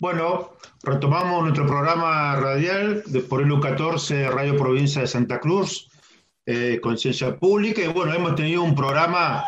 [0.00, 0.52] Bueno,
[0.84, 5.90] retomamos nuestro programa radial de por el U14 Radio Provincia de Santa Cruz,
[6.46, 7.82] eh, Conciencia Pública.
[7.82, 9.42] Y bueno, hemos tenido un programa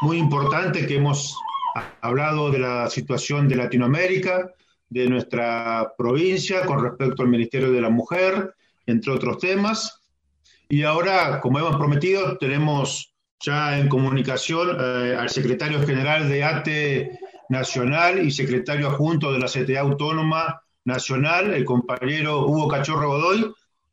[0.00, 1.38] muy importante que hemos
[2.00, 4.50] hablado de la situación de Latinoamérica,
[4.88, 8.56] de nuestra provincia con respecto al Ministerio de la Mujer,
[8.86, 10.02] entre otros temas.
[10.68, 17.21] Y ahora, como hemos prometido, tenemos ya en comunicación eh, al secretario general de ATE
[17.52, 23.52] Nacional y secretario adjunto de la CTA Autónoma Nacional, el compañero Hugo Cachorro Godoy,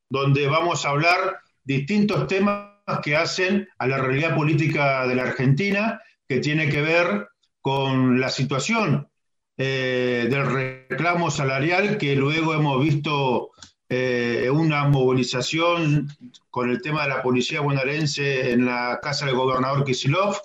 [0.10, 2.70] donde vamos a hablar distintos temas
[3.04, 7.28] que hacen a la realidad política de la Argentina, que tiene que ver
[7.62, 9.10] con la situación
[9.58, 13.52] eh, del reclamo salarial que luego hemos visto
[13.90, 16.08] eh, una movilización
[16.50, 20.38] con el tema de la policía bonaerense en la casa del gobernador Kisilov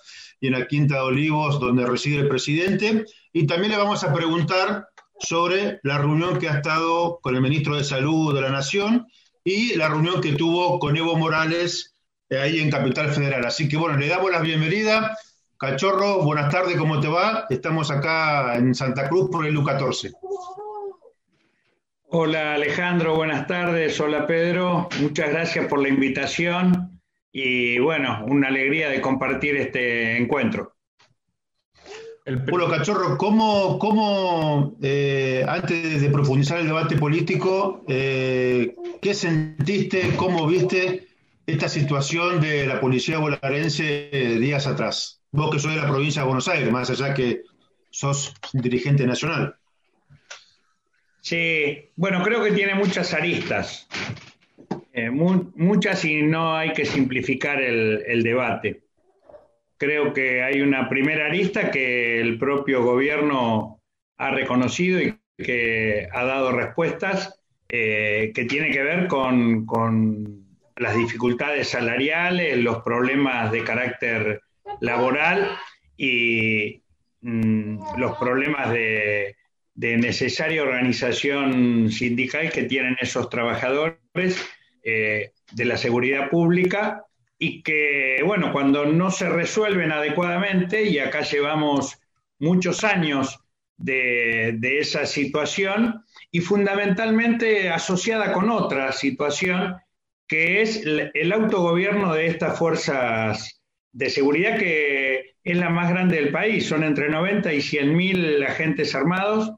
[0.46, 3.04] en la Quinta de Olivos, donde reside el presidente.
[3.32, 7.76] Y también le vamos a preguntar sobre la reunión que ha estado con el ministro
[7.76, 9.06] de Salud de la Nación
[9.42, 11.94] y la reunión que tuvo con Evo Morales
[12.28, 13.44] eh, ahí en Capital Federal.
[13.44, 15.16] Así que bueno, le damos la bienvenida.
[15.56, 17.46] Cachorro, buenas tardes, ¿cómo te va?
[17.48, 20.12] Estamos acá en Santa Cruz por el U14.
[22.08, 23.98] Hola Alejandro, buenas tardes.
[24.00, 26.93] Hola Pedro, muchas gracias por la invitación
[27.36, 30.76] y bueno, una alegría de compartir este encuentro.
[32.24, 40.46] Bueno, Cachorro, ¿cómo, cómo eh, antes de profundizar el debate político, eh, qué sentiste, cómo
[40.46, 41.08] viste
[41.44, 45.20] esta situación de la policía bolarense días atrás?
[45.32, 47.42] Vos que sos de la provincia de Buenos Aires, más allá que
[47.90, 49.56] sos dirigente nacional.
[51.20, 53.88] Sí, bueno, creo que tiene muchas aristas.
[54.96, 58.82] Eh, muchas y no hay que simplificar el, debate.
[59.76, 63.82] Creo que hay una primera arista que el propio gobierno
[64.18, 69.66] ha reconocido y que ha dado respuestas eh, que tiene que ver con,
[70.76, 74.42] las dificultades salariales, los problemas de carácter
[74.80, 75.56] laboral
[75.96, 76.84] y
[77.20, 79.34] mm, los problemas de,
[79.74, 83.98] de necesaria organización sindical que tienen esos trabajadores
[84.84, 87.04] eh, de la seguridad pública
[87.38, 91.98] y que, bueno, cuando no se resuelven adecuadamente, y acá llevamos
[92.38, 93.40] muchos años
[93.76, 99.76] de, esa situación, y fundamentalmente asociada con otra situación,
[100.28, 103.60] que es el autogobierno de estas fuerzas
[103.92, 106.66] de seguridad que es la más grande del país.
[106.66, 109.52] Son entre 90 y 100 mil agentes armados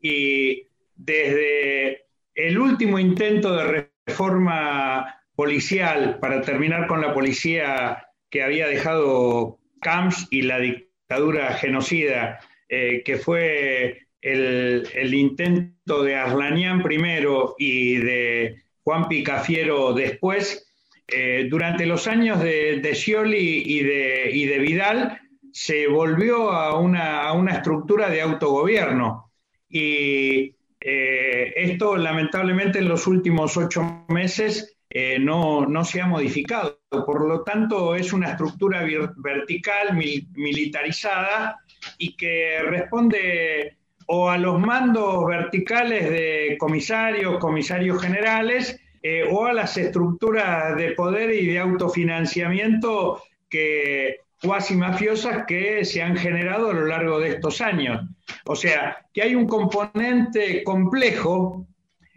[0.00, 8.66] y desde el último intento de reforma policial para terminar con la policía que había
[8.68, 17.96] dejado Camps y la dictadura genocida, eh, que fue el, intento de Arlanian primero y
[17.96, 20.72] de Juan Picafiero después,
[21.06, 25.20] eh, durante los años de, de Scioli y de, Vidal
[25.52, 29.30] se volvió a una, a una estructura de autogobierno.
[29.68, 30.54] Y
[30.86, 36.78] eh, esto lamentablemente en los últimos ocho meses eh, no, se ha modificado.
[36.90, 38.86] Por lo tanto, es una estructura
[39.16, 41.58] vertical, militarizada
[41.96, 49.54] y que responde o a los mandos verticales de comisarios, comisarios generales, eh, o a
[49.54, 56.74] las estructuras de poder y de autofinanciamiento que cuasi mafiosas que se han generado a
[56.74, 58.02] lo largo de estos años.
[58.46, 61.66] O sea, que hay un componente complejo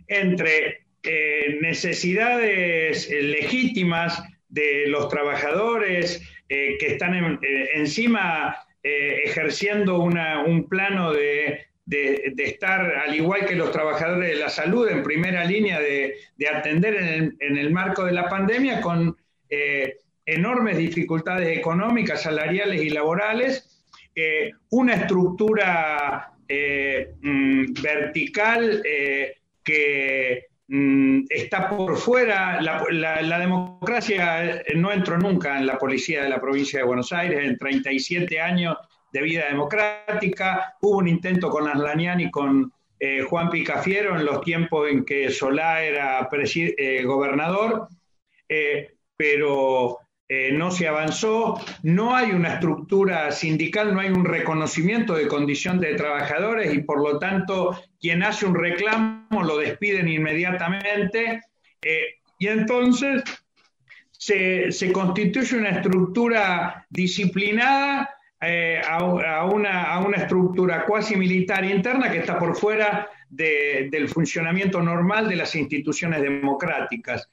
[0.07, 7.39] entre eh, necesidades eh, legítimas de los trabajadores eh, que están
[7.73, 11.67] encima ejerciendo un plano de,
[12.37, 16.15] estar, al igual que los trabajadores de la salud, en primera línea de,
[16.49, 19.17] atender en el, marco de la pandemia con
[20.25, 23.76] enormes dificultades económicas, salariales y laborales,
[24.19, 32.59] eh, una estructura eh, mm, vertical eh, que mm, está por fuera.
[32.59, 37.59] La, democracia no entró nunca en la policía de la provincia de Buenos Aires en
[37.59, 38.75] 37 años
[39.13, 40.73] de vida democrática.
[40.81, 42.73] Hubo un intento con Aslanian y con
[43.29, 46.27] Juan Picafiero en los tiempos en que Solá era
[47.05, 47.87] gobernador,
[49.15, 49.99] pero
[50.29, 55.79] eh, no se avanzó, no hay una estructura sindical, no hay un reconocimiento de condición
[55.79, 61.43] de trabajadores y por lo tanto quien hace un reclamo lo despiden inmediatamente
[61.81, 63.23] eh, y entonces
[64.11, 68.09] se, constituye una estructura disciplinada
[68.85, 75.55] a, una, estructura cuasi militar interna que está por fuera del funcionamiento normal de las
[75.55, 77.29] instituciones democráticas.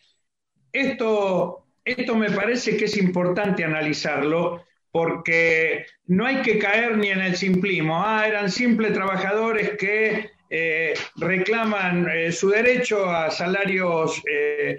[0.72, 7.20] Esto, esto me parece que es importante analizarlo porque no hay que caer ni en
[7.20, 8.02] el simplismo.
[8.04, 14.78] Ah, eran simples trabajadores que eh, reclaman eh, su derecho a salarios eh,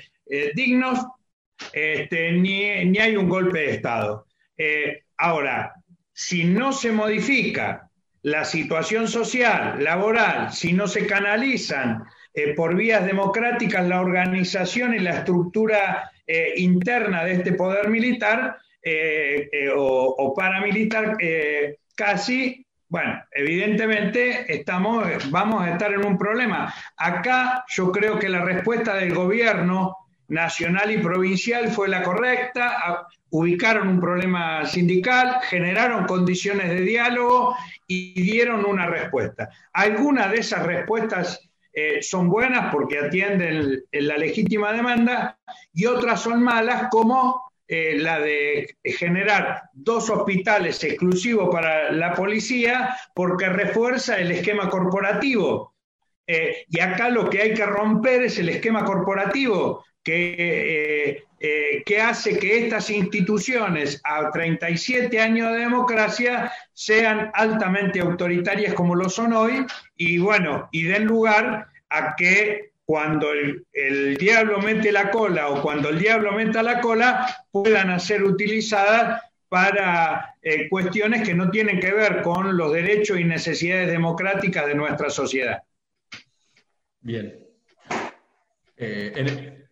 [0.55, 1.05] dignos,
[1.73, 4.25] este, ni, ni, hay un golpe de Estado.
[5.17, 5.73] ahora,
[6.13, 7.89] si no se modifica
[8.21, 12.05] la situación social, laboral, si no se canalizan
[12.55, 16.11] por vías democráticas la organización y la estructura
[16.57, 18.57] interna de este poder militar,
[18.87, 26.71] eh, eh, o, paramilitar eh, casi, bueno, evidentemente estamos, vamos a estar en un problema.
[26.95, 33.87] Acá yo creo que la respuesta del gobierno nacional y provincial fue la correcta, ubicaron
[33.87, 37.55] un problema sindical, generaron condiciones de diálogo
[37.87, 39.49] y dieron una respuesta.
[39.73, 41.49] Algunas de esas respuestas
[42.01, 45.37] son buenas porque atienden la legítima demanda
[45.73, 52.95] y otras son malas como eh, la de generar dos hospitales exclusivos para la policía
[53.15, 55.73] porque refuerza el esquema corporativo.
[56.27, 62.01] Eh, y acá lo que hay que romper es el esquema corporativo que, eh, que
[62.01, 69.33] hace que estas instituciones a 37 años de democracia sean altamente autoritarias como lo son
[69.33, 69.65] hoy
[69.95, 75.89] y bueno, y den lugar a que cuando el, diablo mete la cola o cuando
[75.89, 81.91] el diablo meta la cola puedan ser utilizadas para eh, cuestiones que no tienen que
[81.91, 85.63] ver con los derechos y necesidades democráticas de nuestra sociedad.
[87.01, 87.39] Bien.
[88.77, 89.64] Eh,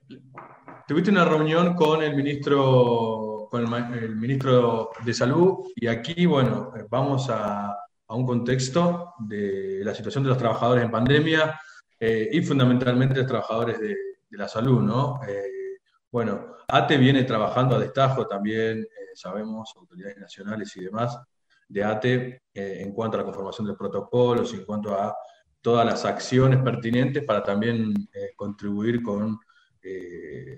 [0.87, 7.29] tuviste una reunión con el ministro, con el, ministro de Salud y aquí, bueno, vamos
[7.29, 7.77] a,
[8.09, 11.59] un contexto de la situación de los trabajadores en pandemia
[11.99, 13.95] eh, y fundamentalmente los trabajadores de,
[14.31, 15.19] la salud, ¿no?
[15.27, 15.79] Eh,
[16.11, 21.19] bueno, ATE viene trabajando a destajo también, eh, sabemos, autoridades nacionales y demás,
[21.67, 25.15] de ATE en cuanto a la conformación de protocolos, en cuanto a
[25.61, 27.93] todas las acciones pertinentes para también
[28.35, 29.39] contribuir con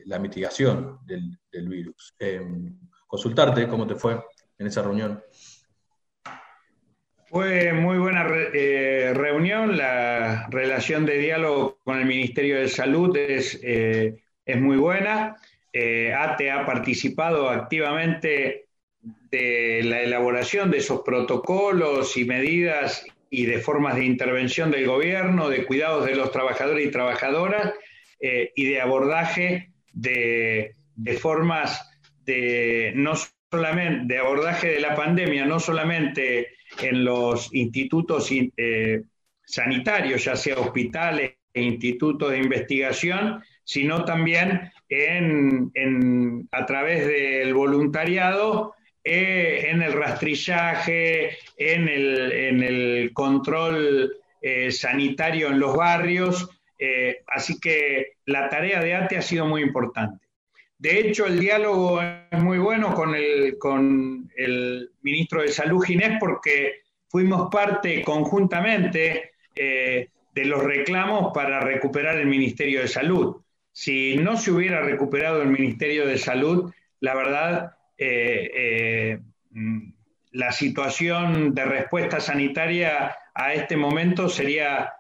[0.06, 2.16] la mitigación del, virus.
[3.08, 4.20] consultarte cómo te fue
[4.58, 5.22] en esa reunión.
[7.28, 13.60] Fue muy buena eh, reunión, la relación de diálogo con el Ministerio de Salud es,
[13.64, 15.36] eh, es muy buena.
[15.74, 18.68] Eh, ATE ha participado activamente
[19.02, 25.50] de la elaboración de esos protocolos y medidas y de formas de intervención del gobierno,
[25.50, 27.74] de cuidados de los trabajadores y trabajadoras
[28.20, 30.76] y de abordaje de,
[31.20, 31.82] formas
[32.26, 39.04] de no solamente de abordaje de la pandemia, no solamente en los institutos eh,
[39.46, 48.76] sanitarios, ya sea hospitales e institutos de investigación, sino también en, a través del voluntariado,
[49.04, 56.50] eh, en el rastrillaje, en el, control eh, sanitario en los barrios.
[57.28, 60.26] Así que la tarea de ATE ha sido muy importante.
[60.78, 66.18] De hecho, el diálogo es muy bueno con el, con el ministro de Salud, Ginés,
[66.20, 73.38] porque fuimos parte conjuntamente eh, de los reclamos para recuperar el Ministerio de Salud.
[73.72, 79.20] Si no se hubiera recuperado el Ministerio de Salud, la verdad, eh, eh,
[80.32, 84.92] la situación de respuesta sanitaria a este momento sería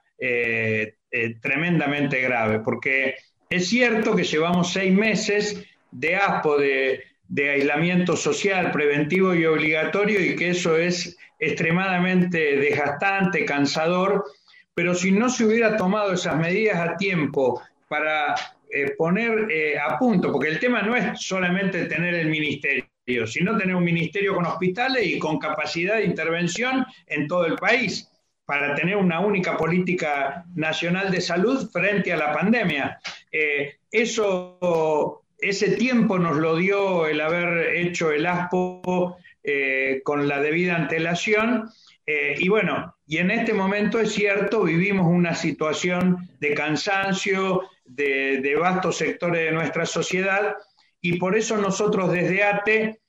[1.42, 3.16] tremendamente grave, porque
[3.50, 7.04] es cierto que llevamos seis meses de ASPO, de,
[7.38, 14.26] aislamiento social preventivo y obligatorio, y que eso es extremadamente desgastante, cansador,
[14.74, 18.36] pero si no se hubiera tomado esas medidas a tiempo para
[18.70, 23.58] eh, poner eh, a punto, porque el tema no es solamente tener el ministerio, sino
[23.58, 28.10] tener un ministerio con hospitales y con capacidad de intervención en todo el país
[28.46, 33.00] para tener una única política nacional de salud frente a la pandemia.
[33.32, 40.40] Eh, eso ese tiempo nos lo dio el haber hecho el ASPO eh, con la
[40.40, 41.70] debida antelación.
[42.06, 48.56] Eh, y bueno, y en este momento es cierto, vivimos una situación de cansancio de,
[48.60, 50.56] vastos sectores de nuestra sociedad
[51.02, 53.00] y por eso nosotros desde ATE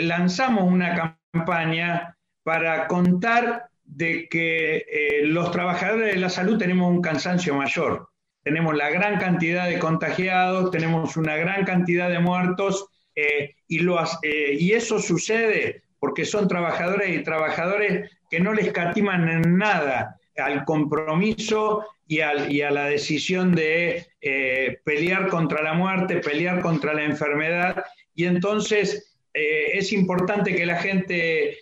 [0.00, 7.54] lanzamos una campaña para contar de que los trabajadores de la salud tenemos un cansancio
[7.54, 8.08] mayor
[8.44, 12.86] tenemos la gran cantidad de contagiados, tenemos una gran cantidad de muertos,
[13.16, 18.70] eh, y, lo, eh, y eso sucede porque son trabajadores y trabajadores que no les
[18.72, 26.16] catiman en nada al compromiso y, a la decisión de eh, pelear contra la muerte,
[26.16, 27.82] pelear contra la enfermedad.
[28.14, 31.56] Y entonces eh, es importante que la gente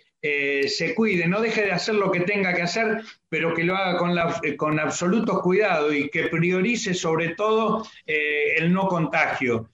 [0.63, 3.75] eh, se cuide, no deje de hacer lo que tenga que hacer, pero que lo
[3.75, 9.69] haga con, la, con absoluto cuidado y que priorice sobre todo el no contagio,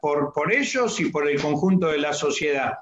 [0.00, 2.78] por, por ellos y por el conjunto de la sociedad.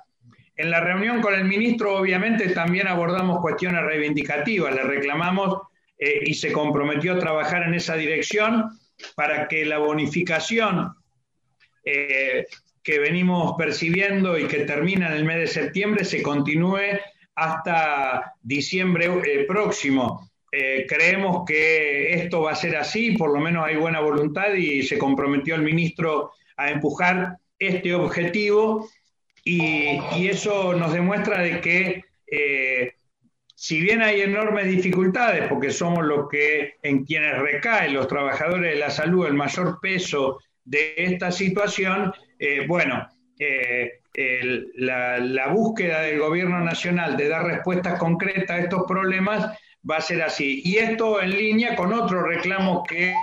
[0.56, 4.74] En la reunión con el ministro, obviamente, también abordamos cuestiones reivindicativas.
[4.74, 5.62] Le reclamamos
[5.98, 8.78] eh, y se comprometió a trabajar en esa dirección
[9.14, 10.94] para que la bonificación
[11.84, 12.46] eh,
[12.82, 16.98] que venimos percibiendo y que termina en el mes de septiembre se continúe
[17.34, 20.30] hasta diciembre eh, próximo.
[20.86, 24.98] creemos que esto va a ser así, por lo menos hay buena voluntad y se
[24.98, 28.86] comprometió el ministro a empujar este objetivo
[29.44, 29.98] y,
[30.28, 32.04] eso nos demuestra de que
[33.62, 38.80] si bien hay enormes dificultades, porque somos los que en quienes recaen los trabajadores de
[38.80, 43.08] la salud el mayor peso de esta situación, eh, bueno,
[43.38, 50.00] eh, la, búsqueda del gobierno nacional de dar respuestas concretas a estos problemas va a
[50.00, 50.62] ser así.
[50.64, 53.14] Y esto en línea con otro reclamo que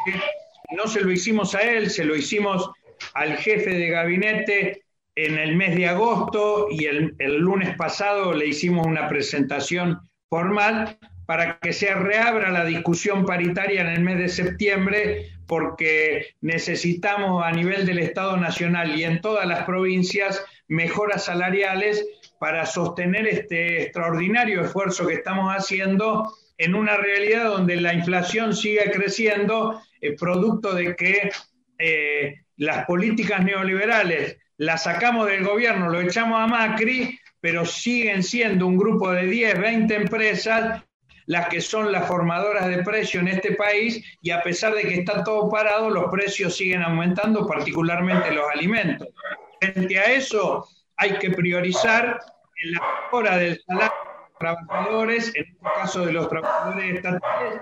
[0.75, 2.69] no se lo hicimos a él, se lo hicimos
[3.13, 4.84] al jefe de gabinete
[5.15, 10.98] en el mes de agosto y el, el lunes pasado le hicimos una presentación formal
[11.25, 17.51] para que se reabra la discusión paritaria en el mes de septiembre, porque necesitamos a
[17.51, 22.05] nivel del Estado Nacional y en todas las provincias mejoras salariales
[22.39, 28.89] para sostener este extraordinario esfuerzo que estamos haciendo en una realidad donde la inflación sigue
[28.91, 31.31] creciendo, eh, producto de que
[31.77, 38.67] eh, las políticas neoliberales las sacamos del gobierno, lo echamos a Macri, pero siguen siendo
[38.67, 40.83] un grupo de 10, 20 empresas
[41.27, 44.95] las que son las formadoras de precio en este país y a pesar de que
[44.95, 49.07] está todo parado, los precios siguen aumentando, particularmente los alimentos.
[49.60, 52.20] Frente a eso, hay que priorizar
[52.63, 57.62] la mejora del salario de los trabajadores, en este caso de los trabajadores estatales,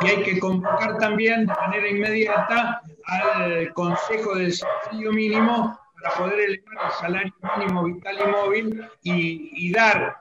[0.00, 6.40] y hay que convocar también de manera inmediata al Consejo del Salario Mínimo para poder
[6.40, 10.16] elevar el salario mínimo vital y móvil y, dar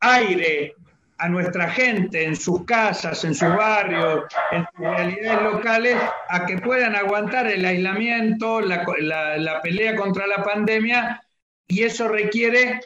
[0.00, 0.74] aire
[1.18, 5.96] a nuestra gente en sus casas, en sus barrios, en sus realidades locales,
[6.28, 11.22] a que puedan aguantar el aislamiento, la, pelea contra la pandemia,
[11.66, 12.80] y eso requiere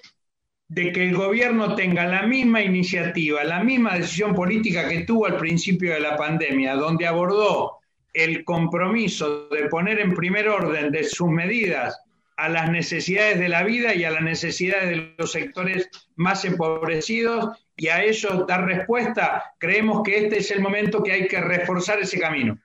[0.68, 5.36] de que el gobierno tenga la misma iniciativa, la misma decisión política que tuvo al
[5.36, 7.78] principio de la pandemia, donde abordó
[8.12, 12.00] el compromiso de poner en primer orden de sus medidas
[12.40, 17.50] a las necesidades de la vida y a las necesidades de los sectores más empobrecidos
[17.76, 21.98] y a ellos dar respuesta, creemos que este es el momento que hay que reforzar
[21.98, 22.58] ese camino.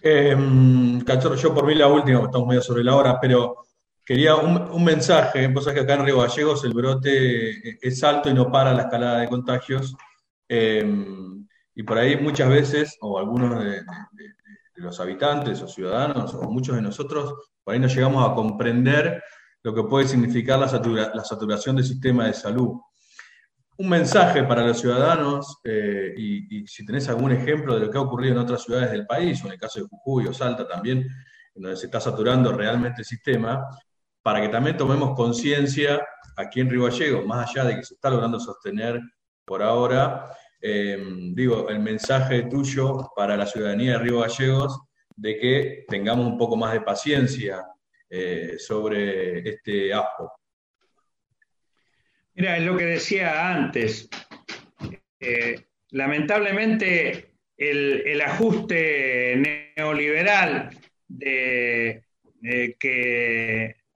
[0.00, 0.34] Eh,
[1.06, 3.66] Cachorro, yo por mí la última, estamos medio sobre la hora, pero
[4.06, 8.34] quería un, mensaje, vos sabés que acá en Río Gallegos el brote es alto y
[8.34, 9.94] no para la escalada de contagios,
[10.48, 13.82] em, y por ahí muchas veces, o algunos de
[14.76, 19.22] los habitantes o ciudadanos, o muchos de nosotros, por ahí no llegamos a comprender
[19.62, 20.68] lo que puede significar la,
[21.24, 22.78] saturación del sistema de salud.
[23.78, 28.02] Un mensaje para los ciudadanos, eh, y, si tenés algún ejemplo de lo que ha
[28.02, 31.08] ocurrido en otras ciudades del país, o en el caso de Jujuy o Salta también,
[31.54, 33.66] donde se está saturando realmente el sistema,
[34.22, 36.06] para que también tomemos conciencia
[36.36, 39.00] aquí en Río Gallegos, más allá de que se está logrando sostener
[39.46, 40.30] por ahora,
[40.60, 40.98] eh,
[41.34, 44.78] digo, el mensaje tuyo para la ciudadanía de Río Gallegos
[45.16, 47.64] de que tengamos un poco más de paciencia
[48.08, 50.32] eh, sobre este aspo.
[52.34, 54.08] Mira, es lo que decía antes.
[55.20, 59.36] Eh, lamentablemente, el, ajuste
[59.76, 60.70] neoliberal
[61.18, 62.02] que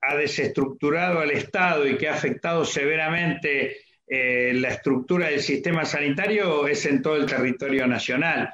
[0.01, 6.67] ha desestructurado al Estado y que ha afectado severamente eh, la estructura del sistema sanitario
[6.67, 8.53] es en todo el territorio nacional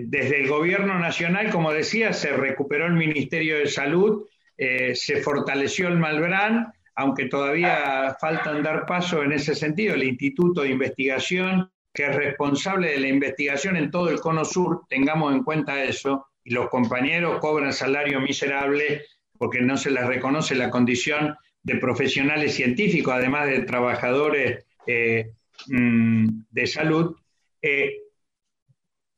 [0.00, 5.88] desde el gobierno nacional, como decía, se recuperó el Ministerio de Salud, eh, se fortaleció
[5.88, 9.94] el Malbrán, aunque todavía faltan dar paso en ese sentido.
[9.94, 14.82] El Instituto de Investigación, que es responsable de la investigación en todo el cono sur,
[14.88, 19.02] tengamos en cuenta eso, y los compañeros cobran salario miserable
[19.38, 25.32] porque no se les reconoce la condición de profesionales científicos, además de trabajadores eh,
[25.68, 27.16] mm, de salud.
[27.60, 28.01] Eh,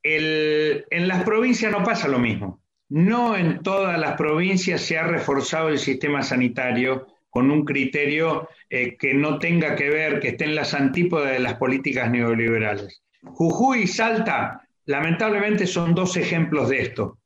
[0.05, 2.61] en las provincias no pasa lo mismo.
[2.89, 8.95] No en todas las provincias se ha reforzado el sistema sanitario con un criterio eh,
[8.95, 13.03] que no tenga que ver, que esté en las antípodas de las políticas neoliberales.
[13.23, 17.17] Jujuy y Salta, lamentablemente, son dos ejemplos de esto.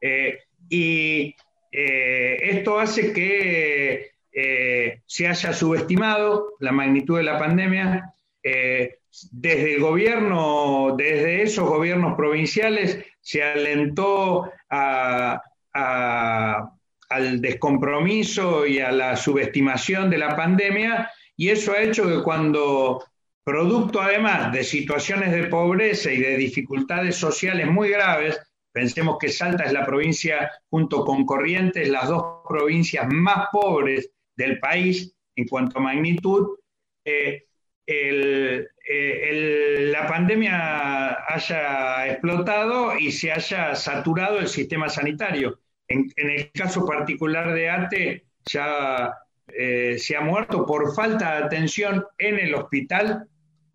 [0.00, 1.34] Eh, y
[1.72, 4.12] eh, esto hace que
[5.06, 8.14] se haya subestimado la magnitud de la pandemia.
[9.30, 15.40] Desde el gobierno, desde esos gobiernos provinciales, se alentó al
[17.40, 23.04] descompromiso y a la subestimación de la pandemia y eso ha hecho que cuando,
[23.44, 28.40] producto además de situaciones de pobreza y de dificultades sociales muy graves,
[28.72, 34.58] pensemos que Salta es la provincia junto con Corrientes, las dos provincias más pobres del
[34.58, 36.58] país en cuanto a magnitud,
[37.04, 37.47] eh,
[37.90, 38.66] eh,
[39.90, 45.58] la pandemia haya explotado y se haya saturado el sistema sanitario.
[45.88, 49.14] En, el caso particular de ATE, ya
[49.48, 53.26] eh, se ha muerto por falta de atención en el hospital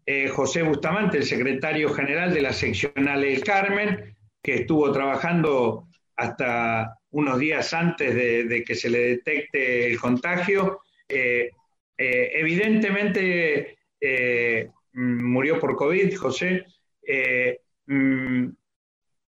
[0.05, 6.99] eh, José Bustamante, el secretario general de la seccional El Carmen, que estuvo trabajando hasta
[7.09, 10.81] unos días antes de, que se le detecte el contagio.
[11.97, 13.77] Evidentemente
[14.93, 16.65] murió por COVID, José.
[17.87, 18.49] Mm,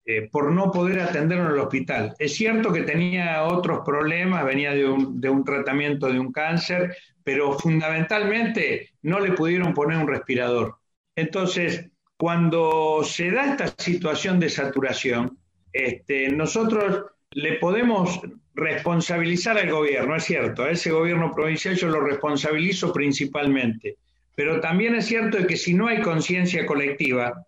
[0.08, 2.14] eh, por no poder atenderlo en el hospital.
[2.20, 6.96] Es cierto que tenía otros problemas, venía de un, de un, tratamiento de un cáncer,
[7.24, 10.76] pero fundamentalmente no le pudieron poner un respirador.
[11.16, 15.40] Entonces, cuando se da esta situación de saturación,
[15.74, 18.22] este, nosotros le podemos
[18.54, 23.98] responsabilizar al gobierno, es cierto, a ese gobierno provincial yo lo responsabilizo principalmente,
[24.36, 27.46] pero también es cierto que si no hay conciencia colectiva,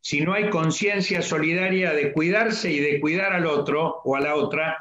[0.00, 4.34] si no hay conciencia solidaria de cuidarse y de cuidar al otro o a la
[4.34, 4.78] otra,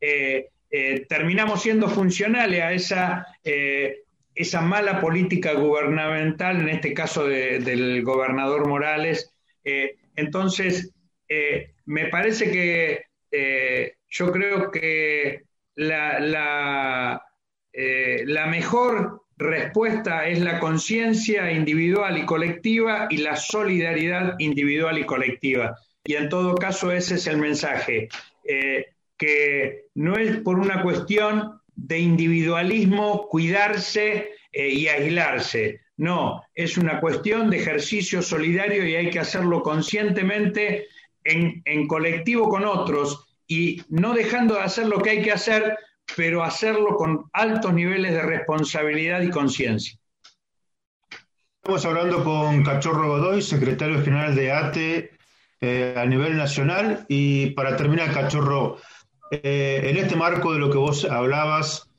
[0.00, 4.02] eh, eh, terminamos siendo funcionales a esa, eh,
[4.34, 9.32] esa mala política gubernamental, en este caso del gobernador Morales.
[9.64, 10.92] entonces,
[11.86, 13.04] me parece que
[14.08, 15.42] yo creo que
[15.74, 17.22] la, la,
[17.72, 25.76] la mejor respuesta es la conciencia individual y colectiva y la solidaridad individual y colectiva.
[26.04, 28.08] Y en todo caso ese es el mensaje,
[28.44, 36.78] eh, que no es por una cuestión de individualismo cuidarse eh, y aislarse, no, es
[36.78, 40.86] una cuestión de ejercicio solidario y hay que hacerlo conscientemente
[41.24, 45.76] en, en colectivo con otros y no dejando de hacer lo que hay que hacer
[46.16, 49.98] pero hacerlo con altos niveles de responsabilidad y conciencia.
[51.62, 55.10] Estamos hablando con Cachorro Godoy, secretario general de ATE
[55.60, 57.04] eh, a nivel nacional.
[57.08, 58.78] Y para terminar, Cachorro,
[59.30, 61.90] eh, en este marco de lo que vos hablabas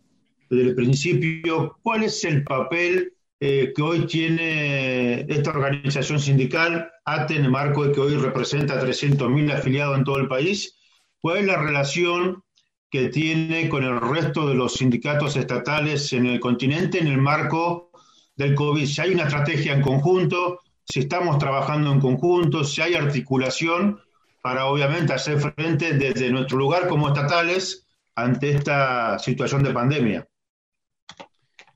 [0.49, 7.35] desde el principio, ¿cuál es el papel eh, que hoy tiene esta organización sindical, ATE,
[7.35, 10.75] en el marco de que hoy representa a 300.000 afiliados en todo el país?
[11.21, 12.43] ¿Cuál es la relación
[12.91, 17.89] que tiene con el resto de los sindicatos estatales en el continente en el marco
[18.35, 18.85] del COVID.
[18.85, 24.01] Si hay una estrategia en conjunto, si estamos trabajando en conjunto, si hay articulación
[24.41, 30.27] para obviamente hacer frente desde nuestro lugar como estatales ante esta situación de pandemia.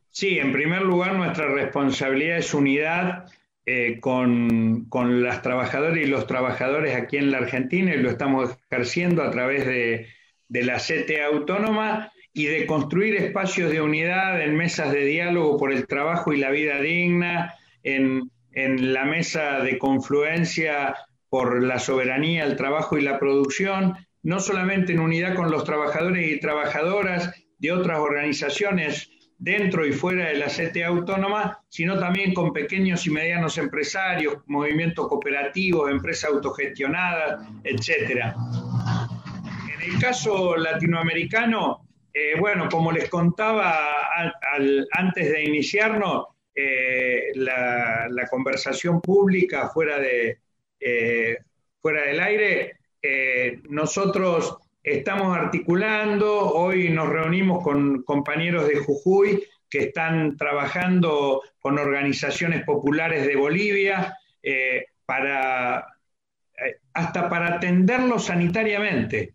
[0.10, 3.26] Sí, en primer lugar nuestra responsabilidad es unidad
[3.66, 8.58] eh, con, con las trabajadoras y los trabajadores aquí en la Argentina y lo estamos
[8.70, 10.15] ejerciendo a través de
[10.48, 15.72] de la CTA autónoma y de construir espacios de unidad en mesas de diálogo por
[15.72, 20.96] el trabajo y la vida digna, en, la mesa de confluencia
[21.30, 26.30] por la soberanía, el trabajo y la producción, no solamente en unidad con los trabajadores
[26.30, 32.54] y trabajadoras de otras organizaciones dentro y fuera de la CTA autónoma, sino también con
[32.54, 38.36] pequeños y medianos empresarios, movimientos cooperativos, empresas autogestionadas, etcétera
[39.86, 43.90] el caso latinoamericano, eh, bueno, como les contaba
[44.92, 50.40] antes de iniciarnos, eh, la, conversación pública fuera, de,
[50.80, 51.38] eh,
[51.82, 52.78] fuera del aire,
[53.70, 62.64] nosotros estamos articulando, hoy nos reunimos con compañeros de Jujuy que están trabajando con organizaciones
[62.64, 64.18] populares de Bolivia
[65.06, 65.86] para
[66.94, 69.34] hasta para atenderlo sanitariamente.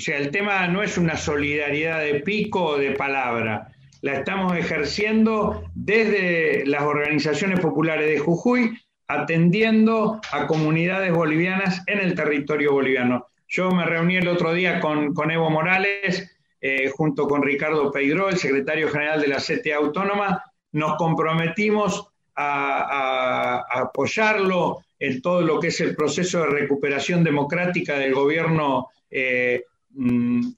[0.00, 3.68] O sea, el tema no es una solidaridad de pico o de palabra.
[4.00, 12.14] La estamos ejerciendo desde las organizaciones populares de Jujuy, atendiendo a comunidades bolivianas en el
[12.14, 13.26] territorio boliviano.
[13.46, 18.38] Yo me reuní el otro día con, Evo Morales eh, junto con Ricardo Peiró, el
[18.38, 25.78] secretario general de la CTA Autónoma, nos comprometimos a, apoyarlo en todo lo que es
[25.82, 30.50] el proceso de recuperación democrática del gobierno, eh, mm,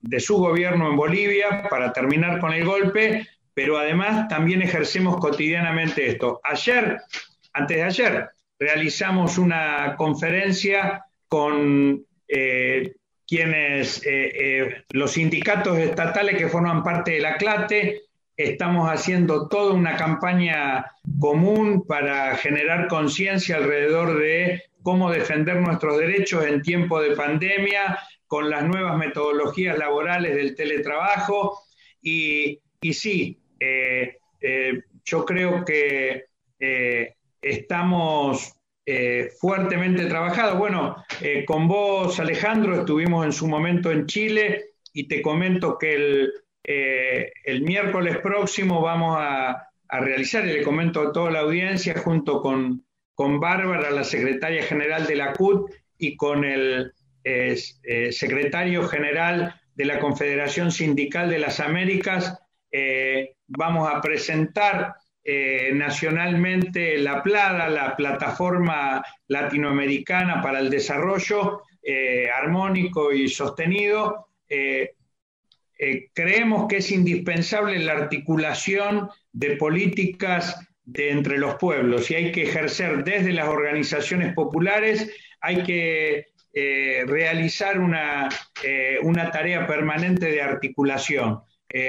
[0.00, 6.06] de su gobierno en Bolivia, para terminar con el golpe, pero además también ejercemos cotidianamente
[6.06, 6.40] esto.
[6.42, 7.00] Ayer,
[7.52, 12.94] antes de ayer, realizamos una conferencia con eh,
[13.26, 18.02] quienes, eh, eh, los sindicatos estatales que forman parte de la CLATE,
[18.36, 20.86] estamos haciendo toda una campaña
[21.20, 28.50] común para generar conciencia alrededor de cómo defender nuestros derechos en tiempo de pandemia, con
[28.50, 31.60] las nuevas metodologías laborales del teletrabajo.
[32.02, 33.38] Y, y sí,
[35.04, 36.24] yo creo que
[37.40, 38.54] estamos
[38.86, 40.58] eh, fuertemente trabajados.
[40.58, 45.94] Bueno, eh, con vos, Alejandro, estuvimos en su momento en Chile y te comento que
[45.94, 46.32] el,
[46.64, 52.42] eh, el miércoles próximo vamos a, realizar, y le comento a toda la audiencia, junto
[52.42, 52.84] con,
[53.14, 56.92] con Bárbara, la secretaria general de la CUT, y con el
[57.24, 62.38] secretario general de la Confederación Sindical de las Américas,
[63.48, 64.94] vamos a presentar
[65.26, 74.28] eh, nacionalmente la PLADA, la Plataforma Latinoamericana para el Desarrollo eh, Armónico y Sostenido.
[74.46, 74.90] Eh,
[76.12, 82.42] creemos que es indispensable la articulación de políticas de entre los pueblos y hay que
[82.42, 85.10] ejercer desde las organizaciones populares,
[85.40, 88.28] hay que realizar una,
[89.02, 91.40] una, tarea permanente de articulación.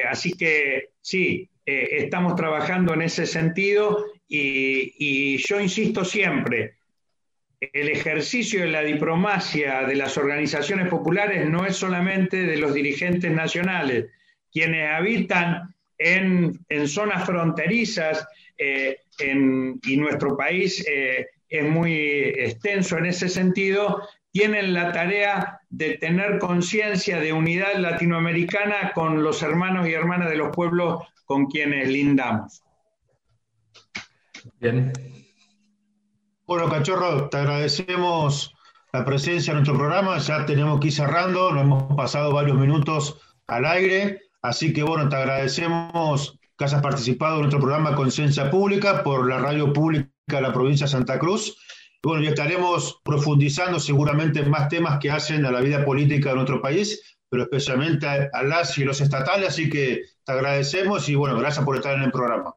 [0.10, 6.75] así que sí, eh, estamos trabajando en ese sentido y, yo insisto siempre,
[7.60, 13.32] el ejercicio de la diplomacia de las organizaciones populares no es solamente de los dirigentes
[13.32, 14.12] nacionales,
[14.51, 18.28] quienes habitan en, zonas fronterizas
[18.60, 25.98] eh, y nuestro país eh, es muy extenso en ese sentido, tienen la tarea de
[25.98, 31.88] tener conciencia de unidad latinoamericana con los hermanos y hermanas de los pueblos con quienes
[31.88, 32.62] lindamos.
[34.60, 34.91] Bien.
[36.45, 38.54] Bueno, Cachorro, te agradecemos
[38.91, 40.17] la presencia en nuestro programa.
[40.17, 43.17] Ya tenemos que ir cerrando, nos hemos pasado varios minutos
[43.48, 44.19] al aire.
[44.41, 49.39] Así que, bueno, te agradecemos que hayas participado en nuestro programa Conciencia Pública por la
[49.39, 51.58] radio pública de la provincia de Santa Cruz.
[52.06, 56.30] Y bueno, ya estaremos profundizando seguramente en más temas que hacen a la vida política
[56.30, 59.50] de nuestro país, pero especialmente a las y los estatales.
[59.50, 62.54] Así que te agradecemos y bueno, gracias por estar en el programa.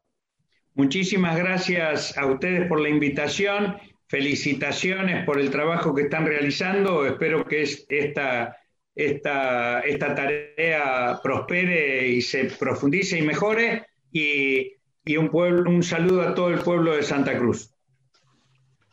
[0.74, 3.78] Muchísimas gracias a ustedes por la invitación.
[4.06, 7.06] Felicitaciones por el trabajo que están realizando.
[7.06, 8.54] Espero que esta,
[8.94, 13.86] esta, esta tarea prospere y se profundice y mejore.
[14.12, 14.74] Y,
[15.16, 17.77] un, pueblo, un saludo a todo el pueblo de Santa Cruz.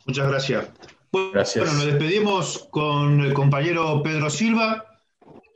[0.06, 0.68] Muchas gracias.
[1.32, 1.64] gracias.
[1.64, 4.84] Bueno, nos despedimos con el compañero Pedro Silva.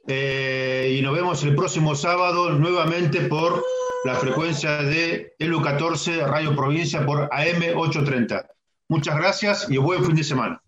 [0.07, 3.63] Eh, y nos vemos el próximo sábado nuevamente por
[4.05, 8.47] la frecuencia de ELU 14 Radio Provincia por AM 830.
[8.89, 10.61] Muchas gracias y buen fin de semana.